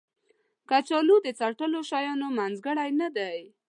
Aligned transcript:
کچالو 0.69 1.15
د 1.25 1.27
څټلو 1.39 1.79
شیانو 1.89 2.27
منځګړی 2.37 2.89
نه 3.01 3.07
دی 3.17 3.37